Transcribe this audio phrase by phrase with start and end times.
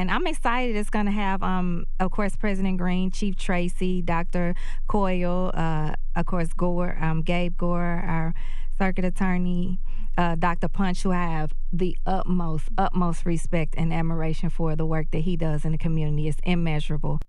[0.00, 0.76] And I'm excited.
[0.76, 4.54] It's going to have, um, of course, President Green, Chief Tracy, Dr.
[4.88, 8.34] Coyle, uh, of course, Gore, um, Gabe Gore, our
[8.78, 9.78] circuit attorney,
[10.16, 10.68] uh, Dr.
[10.68, 15.36] Punch, who I have the utmost, utmost respect and admiration for the work that he
[15.36, 16.28] does in the community.
[16.28, 17.20] It's immeasurable.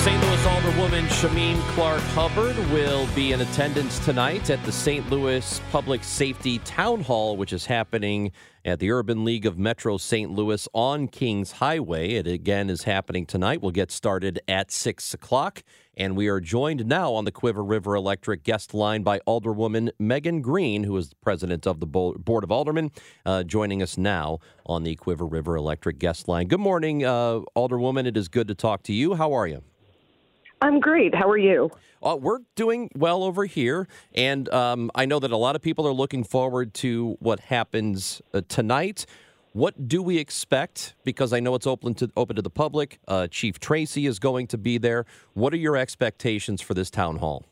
[0.00, 0.18] St.
[0.22, 5.10] Louis Alderwoman Shameem Clark Hubbard will be in attendance tonight at the St.
[5.10, 8.32] Louis Public Safety Town Hall, which is happening
[8.64, 10.30] at the Urban League of Metro St.
[10.30, 12.12] Louis on Kingshighway.
[12.12, 13.60] It again is happening tonight.
[13.60, 15.62] We'll get started at 6 o'clock.
[15.98, 20.40] And we are joined now on the Cuivre River Electric guest line by Alderwoman Megan
[20.40, 22.90] Green, who is the president of the Board of Aldermen,
[23.26, 26.48] uh, joining us now on the Cuivre River Electric guest line.
[26.48, 28.06] Good morning, uh, Alderwoman.
[28.06, 29.14] It is good to talk to you.
[29.16, 29.62] How are you?
[30.62, 31.14] I'm great.
[31.14, 31.70] How are you?
[32.02, 35.86] Uh, we're doing well over here, and um, I know that a lot of people
[35.86, 39.06] are looking forward to what happens uh, tonight.
[39.52, 40.94] What do we expect?
[41.04, 43.00] Because I know it's open to open to the public.
[43.08, 45.06] Uh, Chief Tracy is going to be there.
[45.34, 47.44] What are your expectations for this town hall?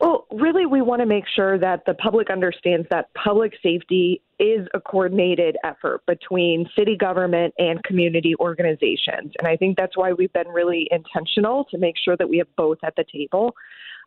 [0.00, 4.66] Well, really, we want to make sure that the public understands that public safety is
[4.74, 9.32] a coordinated effort between city government and community organizations.
[9.38, 12.48] And I think that's why we've been really intentional to make sure that we have
[12.56, 13.54] both at the table.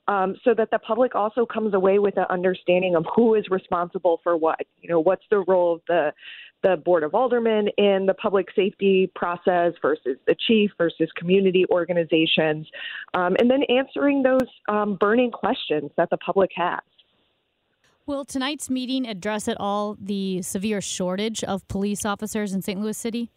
[0.08, 4.20] Um, so that the public also comes away with an understanding of who is responsible
[4.22, 4.60] for what.
[4.80, 6.14] You know, what's the role of the
[6.66, 12.68] the Board of Aldermen in the public safety process versus the chief versus community organizations,
[13.14, 16.82] um, and then answering those um, burning questions that the public has.
[18.08, 22.80] Will tonight's meeting address at all the severe shortage of police officers in St.
[22.80, 23.32] Louis City?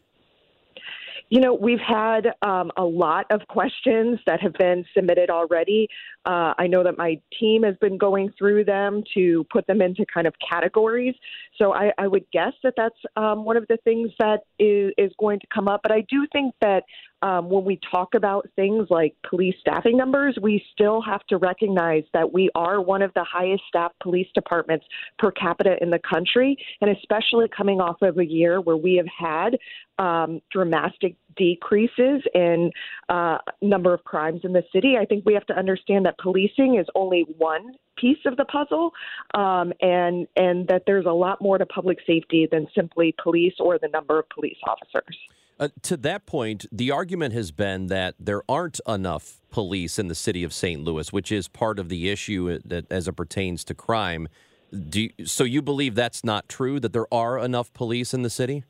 [1.30, 5.88] You know, we've had um, a lot of questions that have been submitted already.
[6.24, 10.04] Uh, I know that my team has been going through them to put them into
[10.12, 11.14] kind of categories.
[11.56, 15.12] So I, I would guess that that's um, one of the things that is, is
[15.18, 15.80] going to come up.
[15.82, 16.84] But I do think that
[17.22, 22.04] um, when we talk about things like police staffing numbers, we still have to recognize
[22.12, 24.86] that we are one of the highest staffed police departments
[25.18, 29.06] per capita in the country, and especially coming off of a year where we have
[29.06, 29.58] had
[29.98, 32.70] um, dramatic decreases in
[33.08, 34.96] uh, number of crimes in the city.
[35.00, 38.92] I think we have to understand that policing is only one piece of the puzzle,
[39.34, 43.78] um, and and that there's a lot more to public safety than simply police or
[43.78, 45.16] the number of police officers.
[45.60, 50.14] Uh, to that point, the argument has been that there aren't enough police in the
[50.14, 50.82] city of St.
[50.82, 54.28] Louis, which is part of the issue uh, that, as it pertains to crime.
[54.70, 58.64] You, so you believe that's not true, that there are enough police in the city?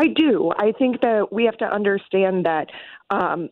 [0.00, 0.50] I do.
[0.56, 2.68] I think that we have to understand that
[3.10, 3.50] um,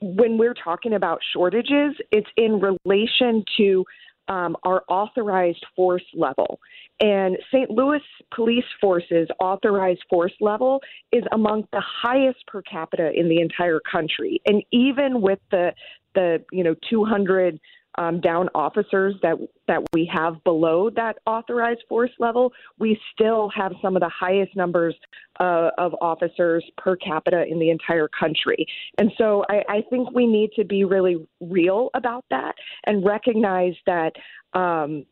[0.00, 3.84] when we're talking about shortages, it's in relation to
[4.28, 6.58] um, our authorized force level.
[7.00, 7.70] And St.
[7.70, 8.00] Louis
[8.34, 10.80] Police Force's authorized force level
[11.12, 14.40] is among the highest per capita in the entire country.
[14.46, 15.74] And even with the
[16.14, 17.60] the you know 200
[17.96, 19.36] um, down officers that
[19.68, 24.54] that we have below that authorized force level, we still have some of the highest
[24.56, 24.94] numbers
[25.38, 28.66] uh, of officers per capita in the entire country.
[28.98, 33.74] And so I, I think we need to be really real about that and recognize
[33.86, 34.12] that.
[34.52, 35.06] Um,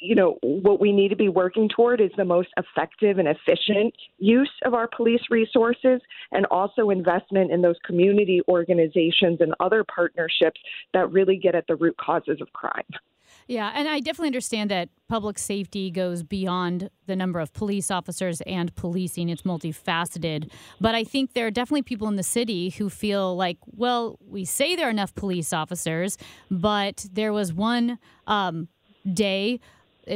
[0.00, 3.94] you know, what we need to be working toward is the most effective and efficient
[4.18, 6.00] use of our police resources
[6.32, 10.60] and also investment in those community organizations and other partnerships
[10.94, 12.84] that really get at the root causes of crime.
[13.46, 18.40] Yeah, and I definitely understand that public safety goes beyond the number of police officers
[18.42, 19.28] and policing.
[19.28, 20.50] It's multifaceted.
[20.80, 24.44] But I think there are definitely people in the city who feel like, well, we
[24.44, 26.16] say there are enough police officers,
[26.48, 28.68] but there was one um,
[29.12, 29.58] day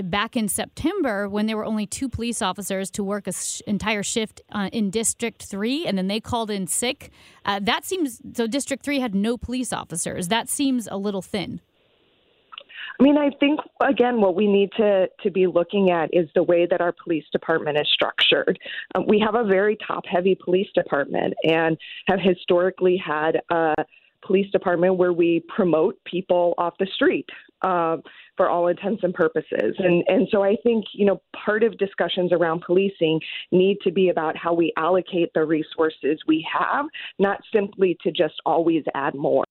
[0.04, 4.02] back in September when there were only two police officers to work a sh- entire
[4.02, 7.10] shift uh, in District 3 and then they called in sick.
[7.44, 10.28] Uh, that seems so District 3 had no police officers.
[10.28, 11.60] That seems a little thin.
[12.98, 16.42] I mean, I think again, what we need to to be looking at is the
[16.42, 18.58] way that our police department is structured.
[18.94, 21.76] Um, we have a very top-heavy police department and
[22.06, 23.74] have historically had a
[24.24, 27.28] police department where we promote people off the street
[27.64, 27.96] uh,
[28.36, 29.74] for all intents and purposes.
[29.78, 33.20] And and so I think you know part of discussions around policing
[33.50, 36.86] need to be about how we allocate the resources we have,
[37.18, 39.44] not simply to just always add more.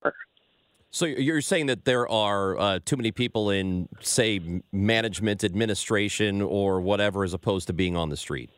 [0.92, 6.82] So you're saying that there are uh, too many people in, say, management, administration, or
[6.82, 8.52] whatever, as opposed to being on the street?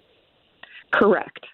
[0.91, 1.45] Correct.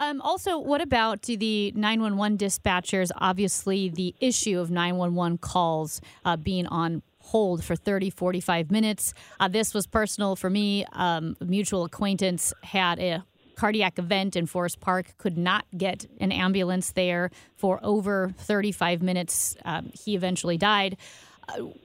[0.00, 3.10] Um, also, what about the 911 dispatchers?
[3.16, 9.14] Obviously, the issue of 911 calls uh, being on hold for 30, 45 minutes.
[9.40, 10.84] Uh, this was personal for me.
[10.92, 13.24] Um, a mutual acquaintance had a
[13.56, 19.56] cardiac event in Forest Park, could not get an ambulance there for over 35 minutes.
[19.64, 20.96] Um, he eventually died.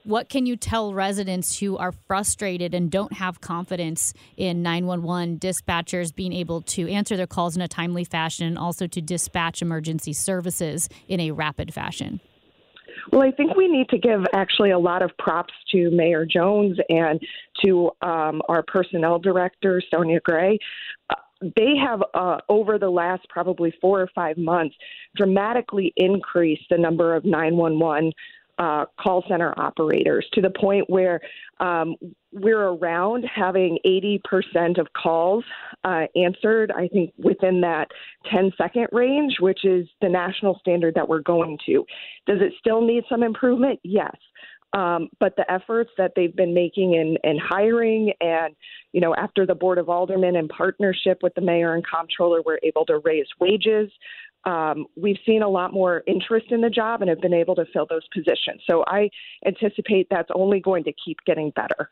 [0.03, 6.13] What can you tell residents who are frustrated and don't have confidence in 911 dispatchers
[6.13, 10.13] being able to answer their calls in a timely fashion and also to dispatch emergency
[10.13, 12.19] services in a rapid fashion?
[13.11, 16.77] Well, I think we need to give actually a lot of props to Mayor Jones
[16.89, 17.19] and
[17.63, 20.59] to um, our personnel director, Sonia Gray.
[21.09, 24.75] Uh, they have, uh, over the last probably four or five months,
[25.15, 28.11] dramatically increased the number of 911
[28.59, 31.21] uh, call center operators to the point where
[31.61, 31.95] um,
[32.31, 35.45] we're around having 80% of calls
[35.85, 37.87] uh, answered, I think, within that
[38.31, 41.85] 10 second range, which is the national standard that we're going to.
[42.27, 43.79] Does it still need some improvement?
[43.83, 44.15] Yes.
[44.73, 48.55] Um, but the efforts that they've been making in, in hiring and,
[48.91, 52.59] you know, after the Board of Aldermen in partnership with the mayor and comptroller were
[52.61, 53.89] able to raise wages,
[54.49, 57.65] um, we've seen a lot more interest in the job and have been able to
[57.71, 58.61] fill those positions.
[58.67, 59.09] So I
[59.45, 61.89] anticipate that's only going to keep getting better.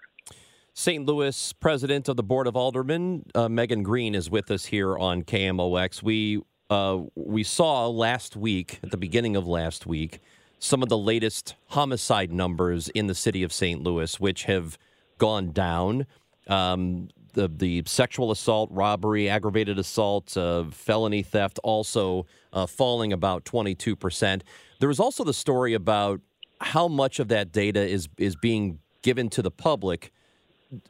[0.74, 1.06] St.
[1.06, 5.24] Louis President of the Board of Aldermen, uh, Megan Green, is with us here on
[5.24, 6.02] KMOX.
[6.02, 10.20] We uh, we saw last week, at the beginning of last week,
[10.60, 13.82] some of the latest homicide numbers in the city of St.
[13.82, 14.78] Louis, which have
[15.18, 16.06] gone down.
[16.48, 23.46] Um, the the sexual assault, robbery, aggravated assault, uh, felony theft also uh, falling about
[23.46, 24.44] 22 percent.
[24.80, 26.20] There was also the story about
[26.60, 30.12] how much of that data is is being given to the public.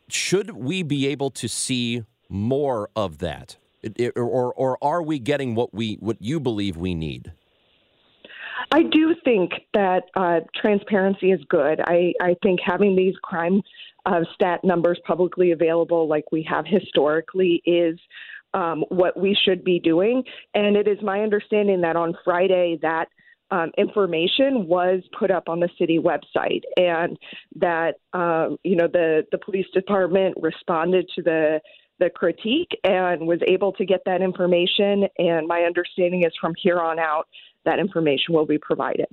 [0.07, 5.19] Should we be able to see more of that, it, it, or or are we
[5.19, 7.33] getting what we what you believe we need?
[8.71, 11.79] I do think that uh, transparency is good.
[11.85, 13.61] I, I think having these crime
[14.05, 17.97] uh, stat numbers publicly available, like we have historically, is
[18.53, 20.23] um, what we should be doing.
[20.53, 23.07] And it is my understanding that on Friday that
[23.51, 27.17] um, information was put up on the city website, and
[27.55, 31.61] that um, you know the the police department responded to the
[31.99, 35.05] the critique and was able to get that information.
[35.17, 37.27] And my understanding is from here on out
[37.67, 39.09] that information will be provided.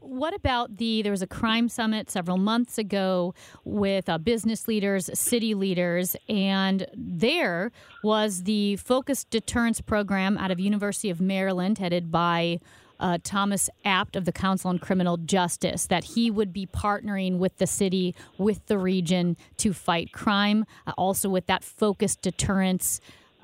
[0.00, 1.02] What about the?
[1.02, 6.86] There was a crime summit several months ago with uh, business leaders, city leaders, and
[6.92, 7.70] there
[8.02, 12.58] was the focused deterrence program out of University of Maryland, headed by
[12.98, 17.58] uh, Thomas Abt of the Council on Criminal Justice, that he would be partnering with
[17.58, 23.00] the city, with the region to fight crime, uh, also with that focused deterrence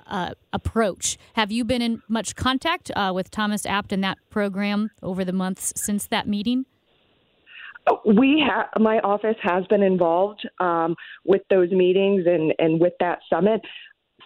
[0.08, 1.18] uh, approach.
[1.34, 5.32] Have you been in much contact uh, with Thomas Abt and that program over the
[5.32, 6.66] months since that meeting?
[8.04, 10.94] We have my office has been involved um,
[11.24, 13.60] with those meetings and, and with that summit.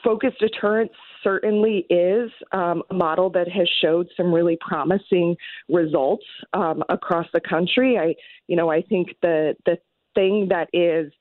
[0.03, 0.91] Focused deterrence
[1.23, 5.37] certainly is um, a model that has showed some really promising
[5.69, 6.25] results
[6.55, 7.99] um, across the country.
[7.99, 8.17] I,
[8.49, 9.79] you know, I think the the
[10.15, 11.13] thing that is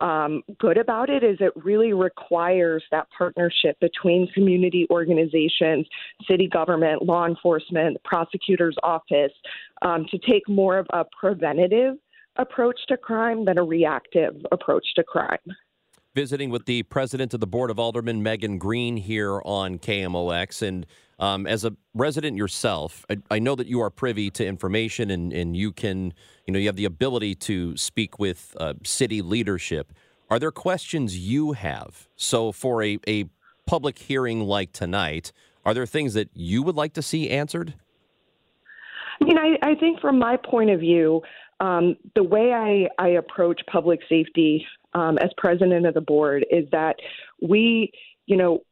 [0.00, 5.86] um, good about it is it really requires that partnership between community organizations,
[6.28, 9.32] city government, law enforcement, prosecutor's office
[9.82, 11.96] um, to take more of a preventative
[12.36, 15.38] approach to crime than a reactive approach to crime.
[16.14, 20.60] Visiting with the president of the Board of Aldermen, Megan Green, here on KMOX.
[20.66, 20.84] And
[21.20, 25.32] um, as a resident yourself, I, I, know that you are privy to information and,
[25.32, 26.14] and you can,
[26.46, 29.92] you know, you have the ability to speak with uh, city leadership.
[30.30, 32.08] Are there questions you have?
[32.16, 33.26] So, for a, a
[33.66, 35.30] public hearing like tonight,
[35.64, 37.74] are there things that you would like to see answered?
[39.20, 41.20] I mean, I, I think from my point of view,
[41.60, 46.64] um, the way I, I approach public safety um, as president of the board is
[46.72, 46.96] that
[47.42, 47.92] we,
[48.24, 48.62] you know,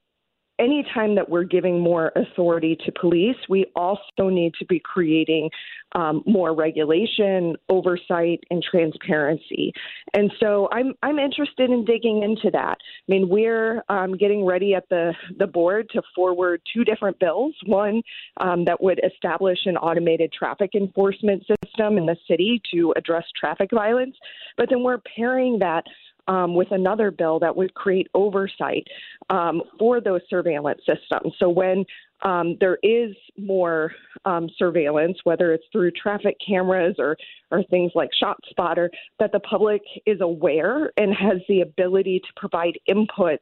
[0.59, 5.51] anytime that we're giving more authority to police, we also need to be creating
[5.93, 9.73] um, more regulation, oversight, and transparency.
[10.15, 12.77] And so I'm I'm interested in digging into that.
[12.81, 17.55] I mean, we're um, getting ready at the the board to forward two different bills.
[17.67, 18.03] One
[18.39, 23.71] um, that would establish an automated traffic enforcement system in the city to address traffic
[23.73, 24.17] violence,
[24.57, 25.85] but then we're pairing that
[26.29, 28.87] um, with another bill that would create oversight
[29.31, 31.35] um, for those surveillance systems.
[31.39, 31.85] So when
[32.23, 33.93] um, there is more
[34.25, 37.17] um, surveillance, whether it's through traffic cameras or,
[37.51, 38.89] or things like ShotSpotter,
[39.21, 43.39] that the public is aware and has the ability to provide input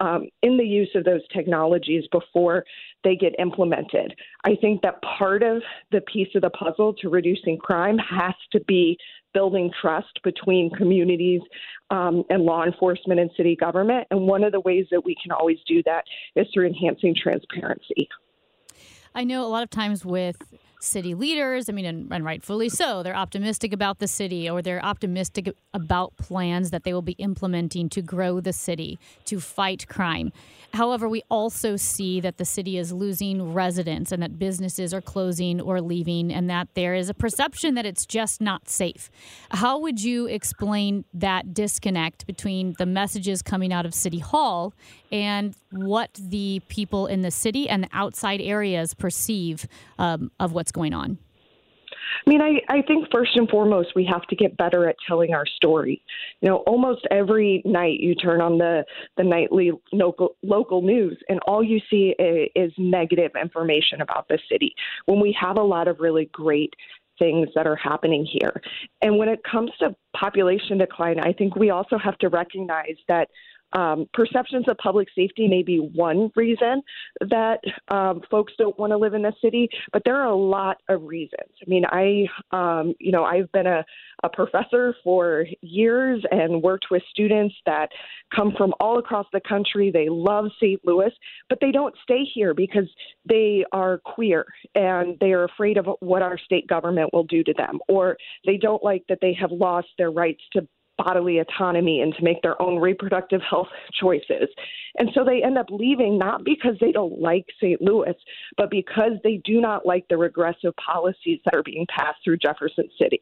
[0.00, 2.64] um, in the use of those technologies before
[3.02, 4.14] they get implemented.
[4.44, 8.60] I think that part of the piece of the puzzle to reducing crime has to
[8.60, 8.98] be
[9.34, 11.40] building trust between communities
[11.90, 14.06] um, and law enforcement and city government.
[14.10, 16.04] And one of the ways that we can always do that
[16.34, 18.08] is through enhancing transparency.
[19.14, 20.36] I know a lot of times with
[20.80, 24.84] city leaders, I mean, and, and, rightfully so, they're optimistic about the city or they're
[24.84, 30.32] optimistic about plans that they will be implementing to grow the city, to fight crime.
[30.74, 35.60] However, we also see that the city is losing residents and that businesses are closing
[35.60, 39.10] or leaving, and that there is a perception that it's just not safe.
[39.50, 44.74] How would you explain that disconnect between the messages coming out of City Hall
[45.10, 49.66] and what the people in the city and the outside areas perceive
[49.98, 51.18] um, of what's going on?
[52.26, 55.34] I mean, I, I think first and foremost, we have to get better at telling
[55.34, 56.02] our story.
[56.40, 58.84] You know, almost every night you turn on the,
[59.16, 64.38] the nightly local, local news, and all you see is, is negative information about the
[64.50, 64.74] city
[65.06, 66.74] when we have a lot of really great
[67.18, 68.62] things that are happening here.
[69.02, 73.28] And when it comes to population decline, I think we also have to recognize that
[73.72, 76.82] um, perceptions of public safety may be one reason
[77.20, 80.78] that um, folks don't want to live in the city, but there are a lot
[80.88, 81.50] of reasons.
[81.60, 83.84] I mean, I, um, you know, I've been a,
[84.22, 87.90] a professor for years and worked with students that
[88.34, 89.90] come from all across the country.
[89.90, 90.80] They love St.
[90.84, 91.12] Louis,
[91.48, 92.88] but they don't stay here because
[93.28, 97.54] they are queer and they are afraid of what our state government will do to
[97.54, 100.66] them, or they don't like that they have lost their rights to
[100.98, 103.68] bodily autonomy and to make their own reproductive health
[104.00, 104.48] choices.
[104.96, 107.80] And so they end up leaving not because they don't like St.
[107.80, 108.14] Louis,
[108.56, 112.88] but because they do not like the regressive policies that are being passed through Jefferson
[113.00, 113.20] City.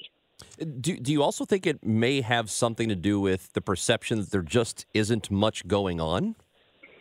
[0.81, 4.31] Do, do you also think it may have something to do with the perception that
[4.31, 6.35] there just isn't much going on?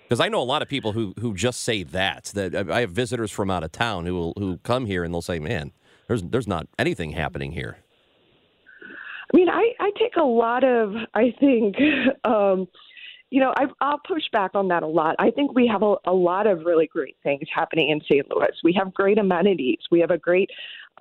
[0.03, 2.25] Because I know a lot of people who, who just say that.
[2.35, 5.21] That I have visitors from out of town who will, who come here and they'll
[5.21, 5.71] say, "Man,
[6.07, 7.77] there's there's not anything happening here."
[9.55, 11.75] I I, take a lot of, I think,
[12.25, 12.67] um,
[13.31, 15.15] you know, I, I'll push back on that a lot.
[15.17, 18.25] I think we have a, a lot of really great things happening in St.
[18.29, 18.51] Louis.
[18.63, 19.79] We have great amenities.
[19.91, 20.49] We have a great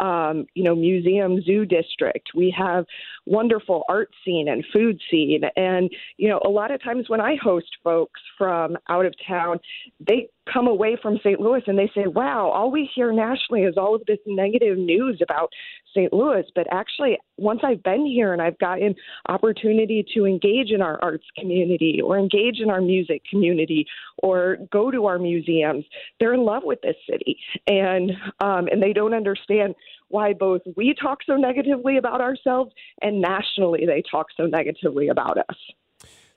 [0.01, 2.31] um, you know, museum zoo district.
[2.35, 2.85] We have
[3.27, 5.43] wonderful art scene and food scene.
[5.57, 9.59] And, you know, a lot of times when I host folks from out of town,
[10.01, 11.41] they come away from St.
[11.41, 15.21] Louis and they say, wow, all we hear nationally is all of this negative news
[15.23, 15.51] about
[15.95, 16.13] St.
[16.13, 16.45] Louis.
[16.55, 18.95] But actually, once I've been here and I've gotten
[19.29, 23.87] opportunity to engage in our arts community or engage in our music community
[24.19, 25.85] or go to our museums,
[26.21, 27.39] they're in love with this city.
[27.67, 29.75] And, um, and they don't understand
[30.09, 32.73] why both we talk so negatively about ourselves
[33.03, 35.57] and nationally they talk so negatively about us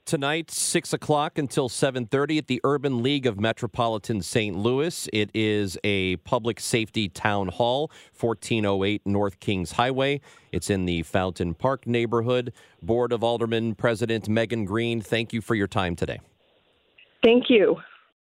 [0.08, 4.56] tonight, six o'clock until seven thirty at the Urban League of Metropolitan St.
[4.58, 5.08] Louis.
[5.14, 10.22] It is a public safety town hall, fourteen oh eight North Kingshighway.
[10.52, 12.54] It's in the Fountain Park neighborhood.
[12.82, 16.20] Board of Aldermen President Megan Green, thank you for your time today.
[17.24, 17.76] Thank you.